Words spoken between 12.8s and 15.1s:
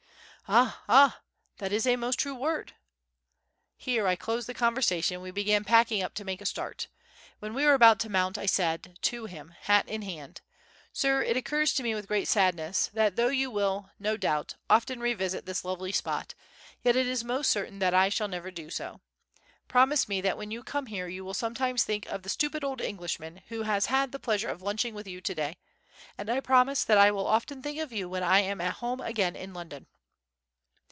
that, though you will, no doubt, often